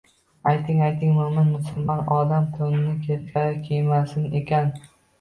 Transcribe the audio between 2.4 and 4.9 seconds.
to‘nini teskari kiymasin ekan…